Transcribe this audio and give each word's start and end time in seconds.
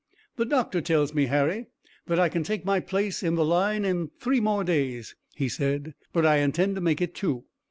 "The 0.35 0.45
doctor 0.45 0.81
tells 0.81 1.13
me, 1.13 1.27
Harry, 1.27 1.67
that 2.07 2.17
I 2.19 2.27
can 2.27 2.41
take 2.41 2.65
my 2.65 2.79
place 2.79 3.21
in 3.21 3.35
the 3.35 3.45
line 3.45 3.85
in 3.85 4.09
three 4.19 4.39
more 4.39 4.63
days," 4.63 5.13
he 5.35 5.47
said, 5.47 5.93
"but 6.11 6.25
I 6.25 6.37
intend 6.37 6.73
to 6.73 6.81
make 6.81 7.01
it 7.01 7.13
two. 7.13 7.43